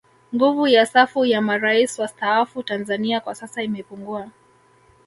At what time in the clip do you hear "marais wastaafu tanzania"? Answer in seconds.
1.41-3.19